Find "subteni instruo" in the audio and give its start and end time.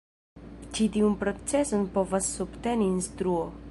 2.39-3.51